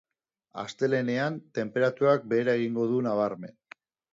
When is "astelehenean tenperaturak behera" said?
0.61-2.59